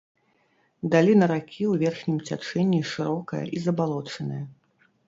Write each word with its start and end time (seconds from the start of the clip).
Даліна 0.95 1.25
ракі 1.33 1.63
ў 1.67 1.73
верхнім 1.83 2.17
цячэнні 2.27 2.81
шырокая 2.95 3.45
і 3.59 3.67
забалочаная. 3.69 4.43